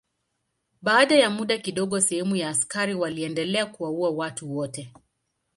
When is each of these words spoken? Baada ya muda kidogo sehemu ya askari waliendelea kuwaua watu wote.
Baada 0.81 1.15
ya 1.15 1.29
muda 1.29 1.57
kidogo 1.57 2.01
sehemu 2.01 2.35
ya 2.35 2.49
askari 2.49 2.93
waliendelea 2.95 3.65
kuwaua 3.65 4.09
watu 4.09 4.55
wote. 4.57 4.93